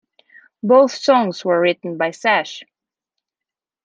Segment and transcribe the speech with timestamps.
[0.63, 2.63] Both songs were written by Sash!